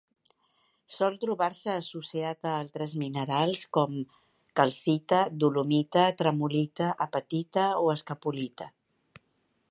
[0.93, 3.93] Sol trobar-se associat a altres minerals com:
[4.61, 8.69] calcita, dolomita, tremolita, apatita o escapolita.